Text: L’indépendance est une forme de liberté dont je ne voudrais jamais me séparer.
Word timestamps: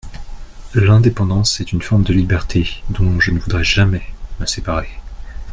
L’indépendance 0.73 1.59
est 1.61 1.73
une 1.73 1.81
forme 1.83 2.01
de 2.01 2.11
liberté 2.11 2.81
dont 2.89 3.19
je 3.19 3.29
ne 3.29 3.37
voudrais 3.39 3.63
jamais 3.63 4.01
me 4.39 4.47
séparer. 4.47 4.89